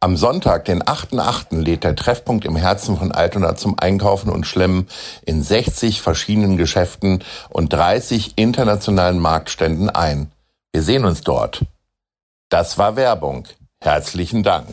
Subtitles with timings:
[0.00, 4.86] Am Sonntag, den 8.8., lädt der Treffpunkt im Herzen von Altona zum Einkaufen und Schlemmen
[5.26, 10.30] in 60 verschiedenen Geschäften und 30 internationalen Marktständen ein.
[10.72, 11.64] Wir sehen uns dort.
[12.48, 13.48] Das war Werbung.
[13.80, 14.72] Herzlichen Dank.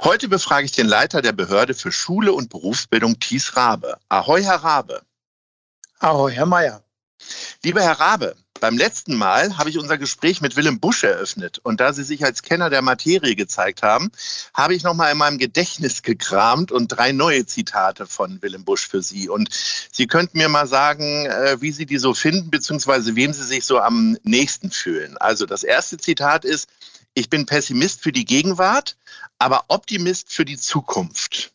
[0.00, 3.98] Heute befrage ich den Leiter der Behörde für Schule und Berufsbildung, Thies Rabe.
[4.08, 5.02] Ahoi, Herr Rabe.
[5.98, 6.84] Ahoi, Herr Meier.
[7.64, 11.60] Lieber Herr Rabe, beim letzten Mal habe ich unser Gespräch mit Willem Busch eröffnet.
[11.62, 14.10] Und da Sie sich als Kenner der Materie gezeigt haben,
[14.54, 19.02] habe ich nochmal in meinem Gedächtnis gekramt und drei neue Zitate von Willem Busch für
[19.02, 19.28] Sie.
[19.28, 19.50] Und
[19.92, 23.64] Sie könnten mir mal sagen, äh, wie Sie die so finden, beziehungsweise wem Sie sich
[23.64, 25.16] so am nächsten fühlen.
[25.18, 26.68] Also das erste Zitat ist,
[27.14, 28.96] ich bin Pessimist für die Gegenwart,
[29.38, 31.52] aber Optimist für die Zukunft.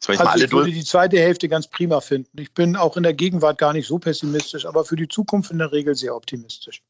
[0.00, 2.38] Soll ich also mal alle ich würde die zweite Hälfte ganz prima finden.
[2.40, 5.58] Ich bin auch in der Gegenwart gar nicht so pessimistisch, aber für die Zukunft in
[5.58, 6.82] der Regel sehr optimistisch.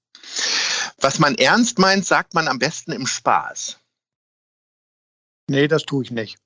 [1.01, 3.79] Was man ernst meint, sagt man am besten im Spaß.
[5.49, 6.39] Nee, das tue ich nicht.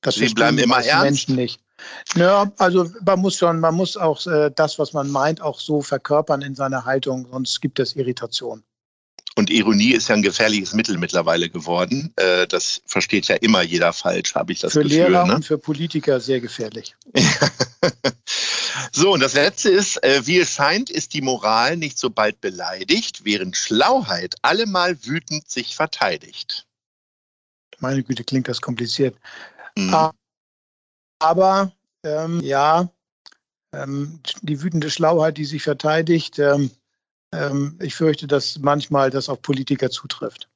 [0.00, 1.04] Das Sie bleiben immer ernst?
[1.04, 1.60] Menschen nicht.
[2.14, 5.82] Ja, also man muss schon, man muss auch äh, das, was man meint, auch so
[5.82, 8.64] verkörpern in seiner Haltung, sonst gibt es Irritation.
[9.38, 12.12] Und Ironie ist ja ein gefährliches Mittel mittlerweile geworden.
[12.16, 15.04] Äh, das versteht ja immer jeder falsch, habe ich das für Gefühl.
[15.04, 15.36] Für Lehrer ne?
[15.36, 16.96] und für Politiker sehr gefährlich.
[18.92, 22.40] so, und das Letzte ist, äh, wie es scheint, ist die Moral nicht so bald
[22.40, 26.66] beleidigt, während Schlauheit allemal wütend sich verteidigt.
[27.78, 29.14] Meine Güte, klingt das kompliziert.
[29.76, 30.10] Mhm.
[31.20, 32.90] Aber ähm, ja,
[33.72, 36.70] ähm, die wütende Schlauheit, die sich verteidigt, ähm, ähm,
[37.80, 40.48] ich fürchte, dass manchmal das auf Politiker zutrifft.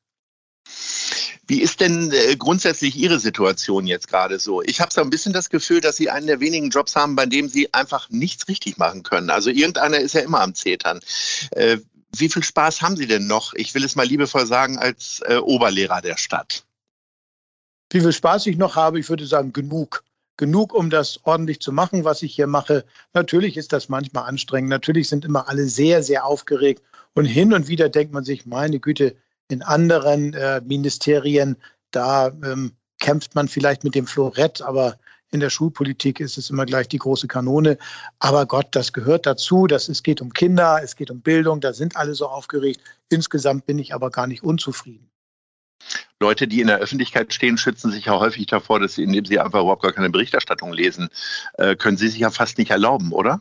[1.46, 4.62] Wie ist denn äh, grundsätzlich Ihre Situation jetzt gerade so?
[4.62, 7.26] Ich habe so ein bisschen das Gefühl, dass Sie einen der wenigen Jobs haben, bei
[7.26, 9.28] dem Sie einfach nichts richtig machen können.
[9.28, 11.00] Also irgendeiner ist ja immer am Zetern.
[11.50, 11.78] Äh,
[12.16, 13.54] wie viel Spaß haben Sie denn noch?
[13.54, 16.64] Ich will es mal liebevoll sagen, als äh, Oberlehrer der Stadt.
[17.90, 20.04] Wie viel Spaß ich noch habe, ich würde sagen, genug
[20.36, 22.84] genug, um das ordentlich zu machen, was ich hier mache.
[23.12, 24.70] Natürlich ist das manchmal anstrengend.
[24.70, 26.82] Natürlich sind immer alle sehr, sehr aufgeregt.
[27.14, 29.14] Und hin und wieder denkt man sich, meine Güte,
[29.48, 31.56] in anderen äh, Ministerien,
[31.90, 34.96] da ähm, kämpft man vielleicht mit dem Florett, aber
[35.32, 37.78] in der Schulpolitik ist es immer gleich die große Kanone.
[38.18, 39.66] Aber Gott, das gehört dazu.
[39.66, 42.80] Das, es geht um Kinder, es geht um Bildung, da sind alle so aufgeregt.
[43.08, 45.11] Insgesamt bin ich aber gar nicht unzufrieden.
[46.22, 49.40] Leute, die in der Öffentlichkeit stehen, schützen sich ja häufig davor, dass sie, indem sie
[49.40, 51.08] einfach überhaupt gar keine Berichterstattung lesen,
[51.54, 53.40] äh, können sie sich ja fast nicht erlauben, oder?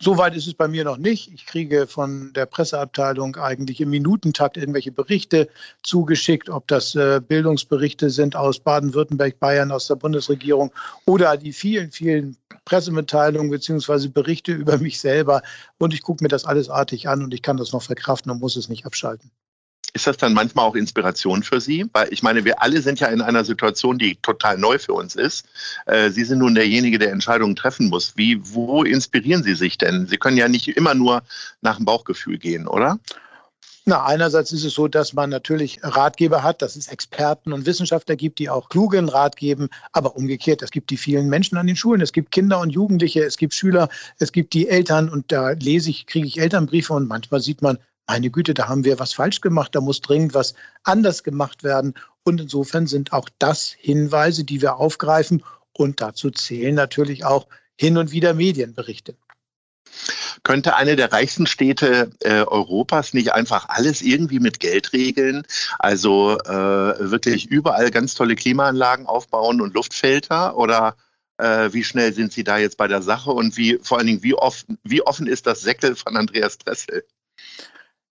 [0.00, 1.32] Soweit ist es bei mir noch nicht.
[1.32, 5.48] Ich kriege von der Presseabteilung eigentlich im Minutentakt irgendwelche Berichte
[5.82, 10.72] zugeschickt, ob das äh, Bildungsberichte sind aus Baden-Württemberg, Bayern, aus der Bundesregierung
[11.06, 14.08] oder die vielen, vielen Pressemitteilungen bzw.
[14.08, 15.42] Berichte über mich selber.
[15.78, 18.40] Und ich gucke mir das alles artig an und ich kann das noch verkraften und
[18.40, 19.30] muss es nicht abschalten.
[19.94, 21.86] Ist das dann manchmal auch Inspiration für Sie?
[21.92, 25.14] Weil ich meine, wir alle sind ja in einer Situation, die total neu für uns
[25.14, 25.46] ist.
[25.86, 28.16] Äh, Sie sind nun derjenige, der Entscheidungen treffen muss.
[28.16, 30.08] Wie, wo inspirieren Sie sich denn?
[30.08, 31.22] Sie können ja nicht immer nur
[31.60, 32.98] nach dem Bauchgefühl gehen, oder?
[33.86, 38.16] Na, einerseits ist es so, dass man natürlich Ratgeber hat, dass es Experten und Wissenschaftler
[38.16, 41.76] gibt, die auch klugen Rat geben, aber umgekehrt, es gibt die vielen Menschen an den
[41.76, 45.50] Schulen, es gibt Kinder und Jugendliche, es gibt Schüler, es gibt die Eltern und da
[45.50, 49.14] lese ich, kriege ich Elternbriefe und manchmal sieht man, meine Güte, da haben wir was
[49.14, 51.94] falsch gemacht, da muss dringend was anders gemacht werden.
[52.22, 55.42] Und insofern sind auch das Hinweise, die wir aufgreifen.
[55.72, 57.46] Und dazu zählen natürlich auch
[57.76, 59.16] hin und wieder Medienberichte.
[60.42, 65.46] Könnte eine der reichsten Städte äh, Europas nicht einfach alles irgendwie mit Geld regeln?
[65.78, 70.56] Also äh, wirklich überall ganz tolle Klimaanlagen aufbauen und Luftfilter?
[70.56, 70.96] Oder
[71.38, 73.30] äh, wie schnell sind Sie da jetzt bei der Sache?
[73.30, 77.04] Und wie vor allen Dingen, wie offen, wie offen ist das Säckel von Andreas Dressel?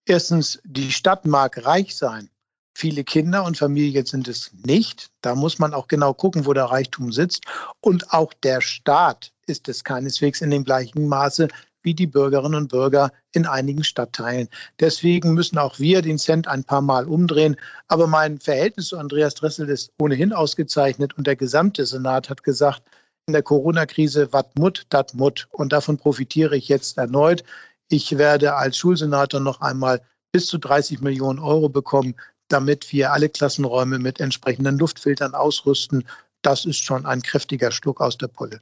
[0.06, 2.30] Erstens, die Stadt mag reich sein.
[2.76, 5.12] Viele Kinder und Familien sind es nicht.
[5.22, 7.46] Da muss man auch genau gucken, wo der Reichtum sitzt.
[7.82, 11.48] Und auch der Staat ist es keineswegs in dem gleichen Maße
[11.84, 14.48] wie die Bürgerinnen und Bürger in einigen Stadtteilen.
[14.80, 17.56] Deswegen müssen auch wir den Cent ein paar Mal umdrehen.
[17.88, 22.84] Aber mein Verhältnis zu Andreas Dressel ist ohnehin ausgezeichnet und der gesamte Senat hat gesagt,
[23.26, 25.48] in der Corona-Krise, wat mut, dat mut.
[25.52, 27.44] Und davon profitiere ich jetzt erneut.
[27.90, 30.02] Ich werde als Schulsenator noch einmal
[30.32, 32.16] bis zu 30 Millionen Euro bekommen,
[32.48, 36.08] damit wir alle Klassenräume mit entsprechenden Luftfiltern ausrüsten.
[36.42, 38.62] Das ist schon ein kräftiger Schluck aus der Pulle.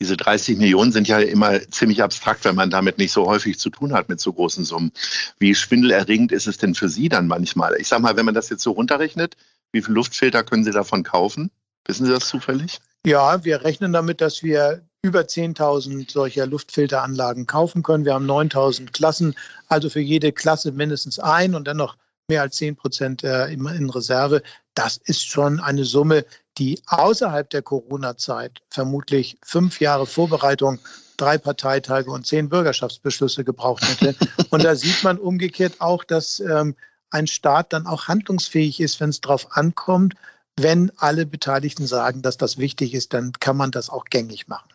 [0.00, 3.70] Diese 30 Millionen sind ja immer ziemlich abstrakt, wenn man damit nicht so häufig zu
[3.70, 4.92] tun hat mit so großen Summen.
[5.38, 7.76] Wie schwindelerregend ist es denn für Sie dann manchmal?
[7.78, 9.36] Ich sage mal, wenn man das jetzt so runterrechnet,
[9.72, 11.50] wie viele Luftfilter können Sie davon kaufen?
[11.86, 12.80] Wissen Sie das zufällig?
[13.06, 18.04] Ja, wir rechnen damit, dass wir über 10.000 solcher Luftfilteranlagen kaufen können.
[18.04, 19.34] Wir haben 9.000 Klassen,
[19.68, 21.96] also für jede Klasse mindestens ein und dann noch
[22.28, 24.42] mehr als 10 Prozent äh, in Reserve.
[24.74, 26.24] Das ist schon eine Summe,
[26.58, 30.78] die außerhalb der Corona-Zeit vermutlich fünf Jahre Vorbereitung,
[31.16, 34.14] drei Parteitage und zehn Bürgerschaftsbeschlüsse gebraucht hätte.
[34.50, 36.76] Und da sieht man umgekehrt auch, dass ähm,
[37.10, 40.14] ein Staat dann auch handlungsfähig ist, wenn es darauf ankommt.
[40.56, 44.68] Wenn alle Beteiligten sagen, dass das wichtig ist, dann kann man das auch gängig machen.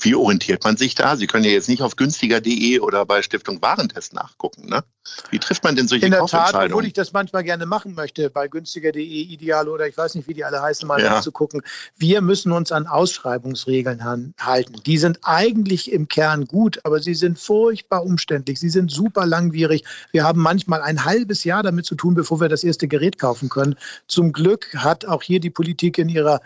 [0.00, 1.16] Wie orientiert man sich da?
[1.16, 4.68] Sie können ja jetzt nicht auf günstiger.de oder bei Stiftung Warentest nachgucken.
[4.68, 4.82] Ne?
[5.30, 8.30] Wie trifft man denn solche In der Tat, obwohl ich das manchmal gerne machen möchte,
[8.30, 11.10] bei günstiger.de, Ideal oder ich weiß nicht, wie die alle heißen, mal ja.
[11.10, 11.62] nachzugucken.
[11.96, 14.04] Wir müssen uns an Ausschreibungsregeln
[14.38, 14.74] halten.
[14.84, 18.60] Die sind eigentlich im Kern gut, aber sie sind furchtbar umständlich.
[18.60, 19.84] Sie sind super langwierig.
[20.12, 23.48] Wir haben manchmal ein halbes Jahr damit zu tun, bevor wir das erste Gerät kaufen
[23.48, 23.76] können.
[24.06, 26.40] Zum Glück hat auch hier die Politik in ihrer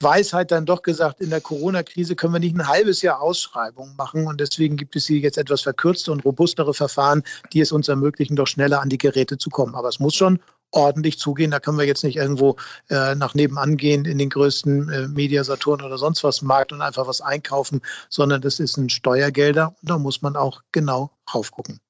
[0.00, 4.26] Weisheit dann doch gesagt, in der Corona-Krise können wir nicht ein halbes Jahr Ausschreibungen machen
[4.26, 7.22] und deswegen gibt es hier jetzt etwas verkürzte und robustere Verfahren,
[7.52, 9.74] die es uns ermöglichen, doch schneller an die Geräte zu kommen.
[9.74, 10.38] Aber es muss schon
[10.72, 11.50] ordentlich zugehen.
[11.50, 12.56] Da können wir jetzt nicht irgendwo
[12.90, 17.06] äh, nach nebenan gehen in den größten äh, Media oder sonst was Markt und einfach
[17.06, 21.80] was einkaufen, sondern das ist ein Steuergelder und da muss man auch genau raufgucken.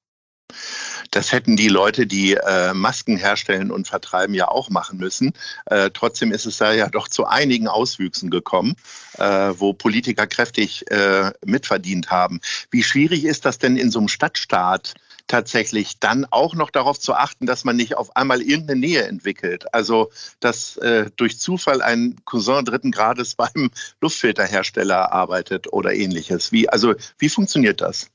[1.17, 5.33] Das hätten die Leute, die äh, Masken herstellen und vertreiben, ja auch machen müssen.
[5.65, 8.75] Äh, trotzdem ist es da ja doch zu einigen Auswüchsen gekommen,
[9.17, 9.25] äh,
[9.57, 12.39] wo Politiker kräftig äh, mitverdient haben.
[12.69, 14.93] Wie schwierig ist das denn in so einem Stadtstaat?
[15.29, 19.73] tatsächlich dann auch noch darauf zu achten, dass man nicht auf einmal irgendeine Nähe entwickelt.
[19.73, 20.09] Also,
[20.39, 23.69] dass äh, durch Zufall ein Cousin dritten Grades beim
[23.99, 26.53] Luftfilterhersteller arbeitet oder ähnliches.
[26.53, 28.09] Wie, also, wie funktioniert das?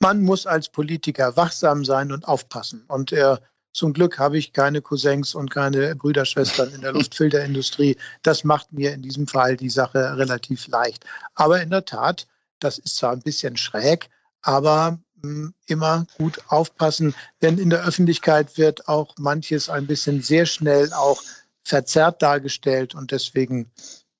[0.00, 2.84] Man muss als Politiker wachsam sein und aufpassen.
[2.88, 3.36] Und äh,
[3.72, 7.96] zum Glück habe ich keine Cousins und keine Brüderschwestern in der Luftfilterindustrie.
[8.22, 11.04] Das macht mir in diesem Fall die Sache relativ leicht.
[11.34, 12.26] Aber in der Tat,
[12.58, 14.08] das ist zwar ein bisschen schräg,
[14.42, 20.22] aber mh, hm, immer gut aufpassen, denn in der Öffentlichkeit wird auch manches ein bisschen
[20.22, 21.22] sehr schnell auch
[21.64, 23.70] verzerrt dargestellt und deswegen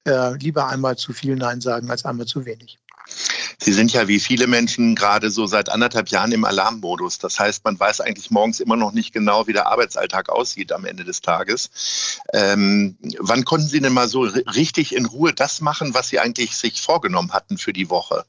[0.06, 2.78] äh, lieber einmal zu viel Nein sagen als einmal zu wenig.
[3.58, 7.18] Sie sind ja wie viele Menschen gerade so seit anderthalb Jahren im Alarmmodus.
[7.18, 10.84] Das heißt, man weiß eigentlich morgens immer noch nicht genau, wie der Arbeitsalltag aussieht am
[10.84, 11.70] Ende des Tages.
[12.32, 16.56] Ähm, wann konnten Sie denn mal so richtig in Ruhe das machen, was Sie eigentlich
[16.56, 18.24] sich vorgenommen hatten für die Woche?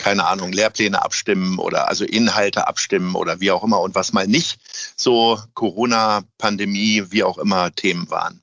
[0.00, 4.26] keine Ahnung, Lehrpläne abstimmen oder also Inhalte abstimmen oder wie auch immer und was mal
[4.26, 4.58] nicht
[4.96, 8.42] so Corona, Pandemie, wie auch immer Themen waren.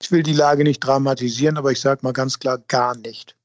[0.00, 3.36] Ich will die Lage nicht dramatisieren, aber ich sage mal ganz klar, gar nicht.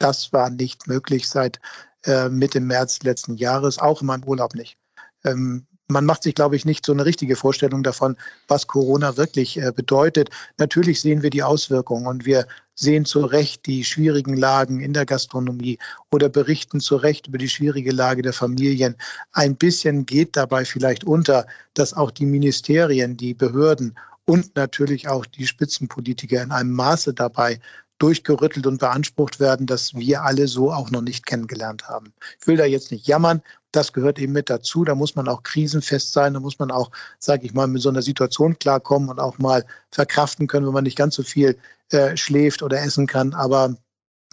[0.00, 1.60] Das war nicht möglich seit
[2.06, 4.78] äh, Mitte März letzten Jahres, auch in meinem Urlaub nicht.
[5.24, 8.16] Ähm, man macht sich, glaube ich, nicht so eine richtige Vorstellung davon,
[8.48, 10.30] was Corona wirklich äh, bedeutet.
[10.56, 15.04] Natürlich sehen wir die Auswirkungen und wir sehen zu Recht die schwierigen Lagen in der
[15.04, 15.78] Gastronomie
[16.10, 18.96] oder berichten zu Recht über die schwierige Lage der Familien.
[19.32, 25.26] Ein bisschen geht dabei vielleicht unter, dass auch die Ministerien, die Behörden und natürlich auch
[25.26, 27.60] die Spitzenpolitiker in einem Maße dabei
[28.00, 32.12] durchgerüttelt und beansprucht werden, dass wir alle so auch noch nicht kennengelernt haben.
[32.40, 33.42] Ich will da jetzt nicht jammern,
[33.72, 34.84] das gehört eben mit dazu.
[34.84, 37.88] Da muss man auch krisenfest sein, da muss man auch, sage ich mal, mit so
[37.88, 41.56] einer Situation klarkommen und auch mal verkraften können, wenn man nicht ganz so viel
[41.90, 43.34] äh, schläft oder essen kann.
[43.34, 43.76] Aber mh,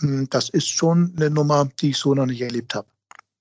[0.01, 2.88] hm, das ist schon eine Nummer, die ich so noch nicht erlebt habe.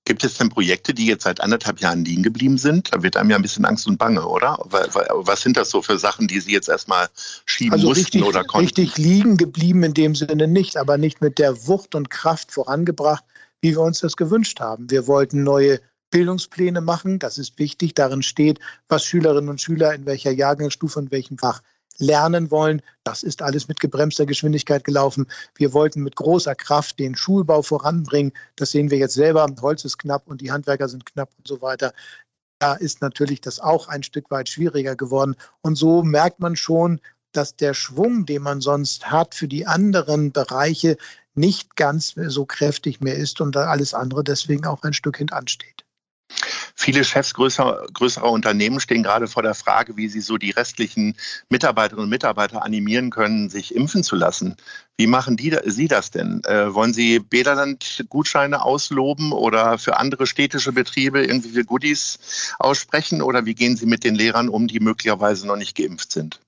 [0.07, 2.93] Gibt es denn Projekte, die jetzt seit anderthalb Jahren liegen geblieben sind?
[2.93, 4.57] Da wird einem ja ein bisschen Angst und Bange, oder?
[4.61, 7.09] Was sind das so für Sachen, die Sie jetzt erstmal
[7.45, 8.69] schieben also mussten richtig, oder konnten?
[8.69, 13.25] Richtig liegen geblieben in dem Sinne nicht, aber nicht mit der Wucht und Kraft vorangebracht,
[13.59, 14.89] wie wir uns das gewünscht haben.
[14.89, 17.19] Wir wollten neue Bildungspläne machen.
[17.19, 17.93] Das ist wichtig.
[17.93, 21.61] Darin steht, was Schülerinnen und Schüler in welcher Jahrgangsstufe und welchem Fach
[21.97, 22.81] lernen wollen.
[23.03, 25.27] Das ist alles mit gebremster Geschwindigkeit gelaufen.
[25.55, 28.33] Wir wollten mit großer Kraft den Schulbau voranbringen.
[28.55, 29.47] Das sehen wir jetzt selber.
[29.61, 31.93] Holz ist knapp und die Handwerker sind knapp und so weiter.
[32.59, 35.35] Da ist natürlich das auch ein Stück weit schwieriger geworden.
[35.61, 36.99] Und so merkt man schon,
[37.31, 40.97] dass der Schwung, den man sonst hat für die anderen Bereiche,
[41.35, 45.85] nicht ganz so kräftig mehr ist und alles andere deswegen auch ein Stück hintansteht.
[46.79, 51.17] Viele Chefs größer, größerer Unternehmen stehen gerade vor der Frage, wie sie so die restlichen
[51.49, 54.55] Mitarbeiterinnen und Mitarbeiter animieren können, sich impfen zu lassen.
[54.95, 56.43] Wie machen die, Sie das denn?
[56.43, 62.19] Äh, wollen Sie Bäderland-Gutscheine ausloben oder für andere städtische Betriebe irgendwelche Goodies
[62.59, 63.23] aussprechen?
[63.23, 66.39] Oder wie gehen Sie mit den Lehrern um, die möglicherweise noch nicht geimpft sind?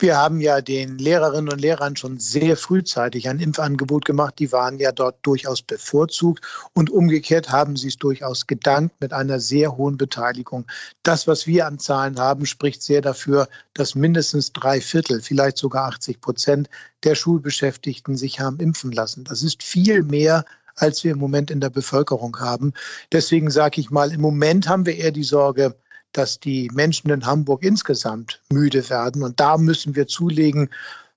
[0.00, 4.34] Wir haben ja den Lehrerinnen und Lehrern schon sehr frühzeitig ein Impfangebot gemacht.
[4.40, 9.38] Die waren ja dort durchaus bevorzugt und umgekehrt haben sie es durchaus gedankt mit einer
[9.38, 10.66] sehr hohen Beteiligung.
[11.04, 15.86] Das, was wir an Zahlen haben, spricht sehr dafür, dass mindestens drei Viertel, vielleicht sogar
[15.86, 16.68] 80 Prozent
[17.04, 19.22] der Schulbeschäftigten sich haben impfen lassen.
[19.22, 20.44] Das ist viel mehr
[20.76, 22.72] als wir im Moment in der Bevölkerung haben.
[23.12, 25.76] Deswegen sage ich mal, im Moment haben wir eher die Sorge,
[26.16, 29.22] dass die Menschen in Hamburg insgesamt müde werden.
[29.22, 30.70] Und da müssen wir zulegen,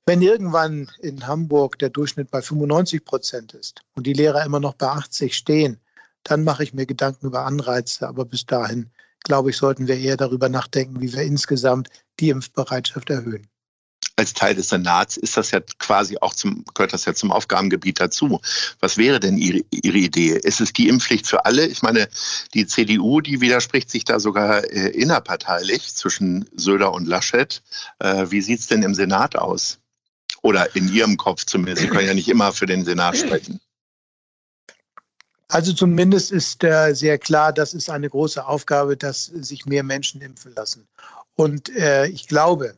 [0.06, 4.74] wenn irgendwann in Hamburg der Durchschnitt bei 95 Prozent ist und die Lehrer immer noch
[4.74, 5.80] bei 80 stehen,
[6.24, 8.08] dann mache ich mir Gedanken über Anreize.
[8.08, 8.90] Aber bis dahin,
[9.24, 11.90] glaube ich, sollten wir eher darüber nachdenken, wie wir insgesamt
[12.20, 13.48] die Impfbereitschaft erhöhen
[14.18, 18.00] als Teil des Senats ist das ja quasi auch zum, gehört das ja zum Aufgabengebiet
[18.00, 18.42] dazu.
[18.80, 20.40] Was wäre denn Ihre, Ihre Idee?
[20.44, 21.66] Ist es die Impfpflicht für alle?
[21.68, 22.10] Ich meine,
[22.54, 27.62] die CDU, die widerspricht sich da sogar äh, innerparteilich zwischen Söder und Laschet.
[28.00, 29.78] Äh, wie sieht es denn im Senat aus?
[30.42, 31.84] Oder in Ihrem Kopf zumindest.
[31.84, 33.60] Sie können ja nicht immer für den Senat sprechen.
[35.50, 40.22] Also zumindest ist äh, sehr klar, das ist eine große Aufgabe, dass sich mehr Menschen
[40.22, 40.88] impfen lassen.
[41.36, 42.78] Und äh, ich glaube,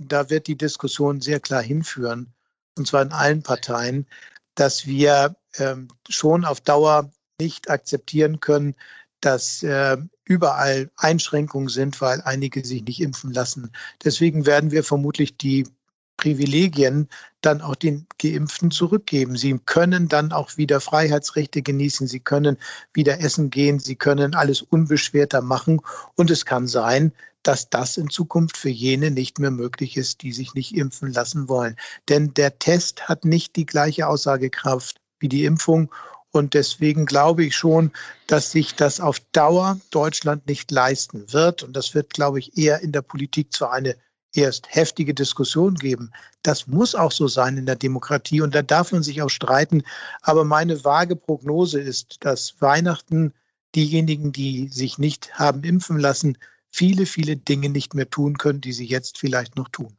[0.00, 2.32] da wird die Diskussion sehr klar hinführen,
[2.76, 4.06] und zwar in allen Parteien,
[4.54, 7.10] dass wir ähm, schon auf Dauer
[7.40, 8.74] nicht akzeptieren können,
[9.20, 13.72] dass äh, überall Einschränkungen sind, weil einige sich nicht impfen lassen.
[14.04, 15.66] Deswegen werden wir vermutlich die
[16.16, 17.08] Privilegien
[17.40, 19.36] dann auch den Geimpften zurückgeben.
[19.36, 22.58] Sie können dann auch wieder Freiheitsrechte genießen, sie können
[22.92, 25.80] wieder essen gehen, sie können alles unbeschwerter machen.
[26.14, 30.32] Und es kann sein, dass das in Zukunft für jene nicht mehr möglich ist, die
[30.32, 31.76] sich nicht impfen lassen wollen.
[32.08, 35.92] Denn der Test hat nicht die gleiche Aussagekraft wie die Impfung.
[36.32, 37.92] Und deswegen glaube ich schon,
[38.26, 41.62] dass sich das auf Dauer Deutschland nicht leisten wird.
[41.62, 43.96] Und das wird, glaube ich, eher in der Politik zwar eine
[44.42, 46.10] erst heftige Diskussion geben.
[46.42, 49.82] Das muss auch so sein in der Demokratie und da darf man sich auch streiten.
[50.22, 53.32] Aber meine vage Prognose ist, dass Weihnachten
[53.74, 56.38] diejenigen, die sich nicht haben impfen lassen,
[56.70, 59.96] viele, viele Dinge nicht mehr tun können, die sie jetzt vielleicht noch tun.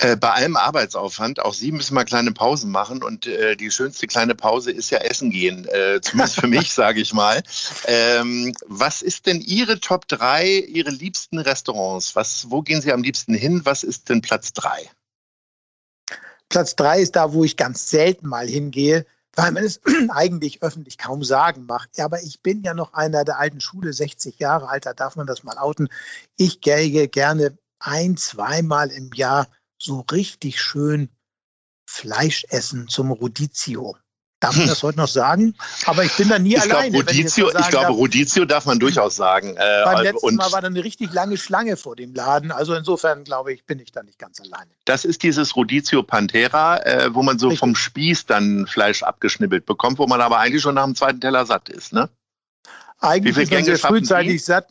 [0.00, 4.06] Äh, bei allem Arbeitsaufwand, auch Sie müssen mal kleine Pausen machen und äh, die schönste
[4.06, 7.42] kleine Pause ist ja Essen gehen, äh, zumindest für mich, sage ich mal.
[7.84, 12.16] Ähm, was ist denn Ihre Top 3, Ihre liebsten Restaurants?
[12.16, 13.60] Was, wo gehen Sie am liebsten hin?
[13.64, 14.90] Was ist denn Platz 3?
[16.48, 19.04] Platz 3 ist da, wo ich ganz selten mal hingehe
[19.36, 19.80] weil man es
[20.10, 21.96] eigentlich öffentlich kaum sagen macht.
[21.96, 25.14] Ja, aber ich bin ja noch einer der alten Schule, 60 Jahre alt, da darf
[25.14, 25.88] man das mal outen.
[26.36, 29.46] Ich gehe gerne ein, zweimal im Jahr
[29.82, 31.08] so richtig schön
[31.86, 33.96] Fleisch essen zum Rodizio.
[34.40, 35.54] Darf man das heute noch sagen?
[35.84, 36.90] Aber ich bin da nie ich alleine.
[36.90, 39.54] Glaub, Rodizio, ich, ich glaube, Rodizio darf man durchaus sagen.
[39.56, 42.50] Äh, beim letzten und Mal war da eine richtig lange Schlange vor dem Laden.
[42.50, 44.70] Also insofern, glaube ich, bin ich da nicht ganz alleine.
[44.86, 47.60] Das ist dieses Rodizio Pantera, äh, wo man so richtig.
[47.60, 51.44] vom Spieß dann Fleisch abgeschnibbelt bekommt, wo man aber eigentlich schon nach dem zweiten Teller
[51.44, 52.08] satt ist, ne?
[53.00, 54.68] Eigentlich ist man sehr frühzeitig satt.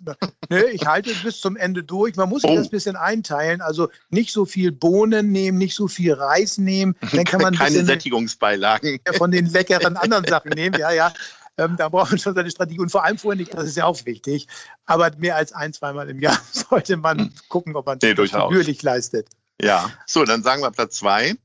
[0.50, 2.16] Nö, ich halte bis zum Ende durch.
[2.16, 2.56] Man muss sich oh.
[2.56, 3.62] das ein bisschen einteilen.
[3.62, 6.96] Also nicht so viel Bohnen nehmen, nicht so viel Reis nehmen.
[7.12, 9.00] Dann kann man Keine Sättigungsbeilagen.
[9.18, 10.80] Von den leckeren anderen Sachen nehmen.
[10.80, 11.12] Ja, ja.
[11.58, 12.80] Ähm, da braucht man schon seine Strategie.
[12.80, 14.48] Und vor allem vorher nicht, das ist ja auch wichtig.
[14.86, 17.34] Aber mehr als ein, zweimal im Jahr sollte man hm.
[17.50, 19.28] gucken, ob man nee, das natürlich leistet.
[19.62, 21.36] Ja, so, dann sagen wir Platz zwei.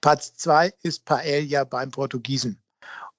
[0.00, 2.60] Platz zwei ist Paella beim Portugiesen.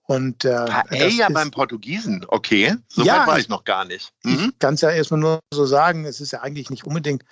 [0.08, 2.76] Und, äh, Paella beim Portugiesen, okay.
[2.88, 4.12] So ja, weit war ich noch gar nicht.
[4.24, 4.52] Mhm.
[4.52, 7.24] Ich kann es ja erstmal nur so sagen, es ist ja eigentlich nicht unbedingt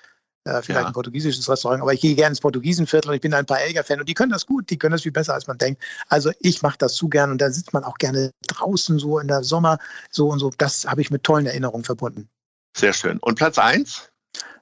[0.46, 0.88] äh, vielleicht ja.
[0.88, 4.10] ein portugiesisches Restaurant, aber ich gehe gerne ins Portugiesenviertel und ich bin ein Paella-Fan und
[4.10, 5.82] die können das gut, die können das viel besser, als man denkt.
[6.10, 9.28] Also ich mache das zu gern und da sitzt man auch gerne draußen so in
[9.28, 9.78] der Sommer
[10.10, 10.52] so und so.
[10.58, 12.28] Das habe ich mit tollen Erinnerungen verbunden.
[12.76, 13.20] Sehr schön.
[13.20, 14.10] Und Platz eins?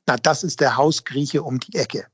[0.06, 2.06] Na, das ist der Hausgrieche um die Ecke.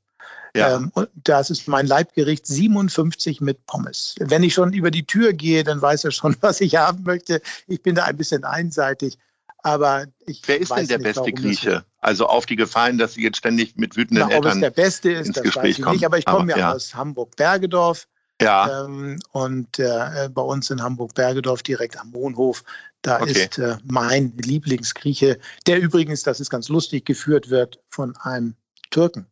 [0.58, 0.76] Ja.
[0.76, 4.14] Ähm, und das ist mein Leibgericht 57 mit Pommes.
[4.18, 7.40] Wenn ich schon über die Tür gehe, dann weiß er schon, was ich haben möchte.
[7.66, 9.18] Ich bin da ein bisschen einseitig.
[9.62, 11.84] Aber ich Wer ist denn der nicht, beste Grieche?
[12.00, 14.70] Also auf die Gefallen, dass Sie jetzt ständig mit wütenden Na, Eltern ob es der
[14.70, 15.96] beste ist, das Gespräch weiß ich kommen.
[15.96, 16.06] nicht.
[16.06, 18.06] Aber ich komme ja, ja aus Hamburg-Bergedorf.
[18.40, 18.84] Ja.
[18.84, 22.62] Ähm, und äh, bei uns in Hamburg-Bergedorf direkt am Mohnhof,
[23.02, 23.32] da okay.
[23.32, 28.54] ist äh, mein Lieblingsgrieche, der übrigens, das ist ganz lustig, geführt wird von einem
[28.90, 29.26] Türken.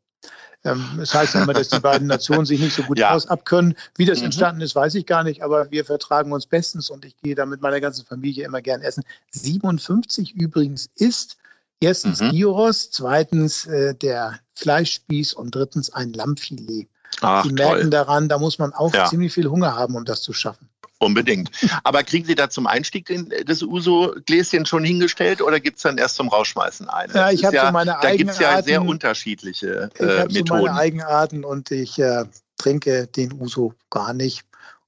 [0.66, 3.12] Ähm, das heißt immer, dass die beiden Nationen sich nicht so gut ja.
[3.12, 3.74] aus abkönnen.
[3.96, 4.26] Wie das mhm.
[4.26, 7.46] entstanden ist, weiß ich gar nicht, aber wir vertragen uns bestens und ich gehe da
[7.46, 9.04] mit meiner ganzen Familie immer gern essen.
[9.30, 11.36] 57 übrigens ist
[11.80, 12.30] erstens mhm.
[12.30, 16.88] Gyros, zweitens äh, der Fleischspieß und drittens ein Lammfilet.
[17.20, 17.90] Ach, die merken toll.
[17.90, 19.06] daran, da muss man auch ja.
[19.06, 20.68] ziemlich viel Hunger haben, um das zu schaffen.
[20.98, 21.50] Unbedingt.
[21.84, 25.98] Aber kriegen Sie da zum Einstieg den, das Uso-Gläschen schon hingestellt oder gibt es dann
[25.98, 27.12] erst zum Rausschmeißen eine?
[27.12, 30.46] Ja, ich habe ja, so meine Da gibt es ja sehr unterschiedliche äh, ich Methoden.
[30.46, 32.24] So meine Eigenarten und ich äh,
[32.56, 34.44] trinke den Uso gar nicht.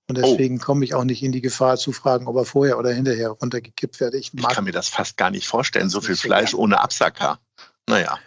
[0.09, 0.23] Und oh.
[0.23, 0.65] deswegen oh.
[0.65, 4.01] komme ich auch nicht in die Gefahr zu fragen, ob er vorher oder hinterher runtergekippt
[4.01, 4.15] wird.
[4.15, 7.39] Ich, ich kann mir das fast gar nicht vorstellen, so viel Fleisch ohne Absacker.
[7.87, 8.19] Naja.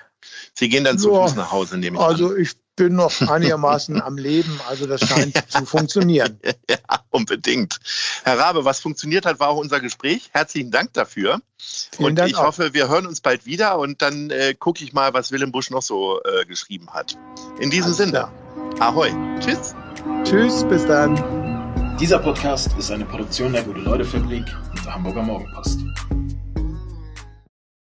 [0.54, 2.32] Sie gehen dann zu Fuß nach Hause, nehme ich also an.
[2.32, 6.40] Also ich bin noch einigermaßen am Leben, also das scheint zu funktionieren.
[6.70, 6.78] Ja,
[7.10, 7.80] unbedingt.
[8.24, 10.30] Herr Rabe, was funktioniert hat, war auch unser Gespräch.
[10.34, 11.42] Herzlichen Dank dafür.
[11.58, 12.46] Vielen und Dank ich auch.
[12.48, 15.70] hoffe, wir hören uns bald wieder und dann äh, gucke ich mal, was Willem Busch
[15.70, 17.18] noch so äh, geschrieben hat.
[17.60, 18.34] In diesem Alles Sinne, klar.
[18.80, 19.12] Ahoi.
[19.40, 19.76] Tschüss.
[20.24, 21.98] Tschüss, bis dann.
[22.00, 25.82] Dieser Podcast ist eine Produktion der Gute-Leute-Fabrik und der Hamburger Morgenpost.